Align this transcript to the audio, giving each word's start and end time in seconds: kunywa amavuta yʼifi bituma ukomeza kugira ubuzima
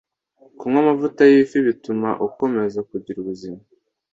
kunywa 0.57 0.77
amavuta 0.83 1.21
yʼifi 1.31 1.57
bituma 1.67 2.09
ukomeza 2.27 2.79
kugira 2.89 3.17
ubuzima 3.19 3.61